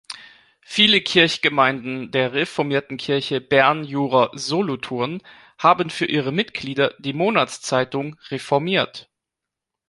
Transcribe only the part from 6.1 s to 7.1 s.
Mitglieder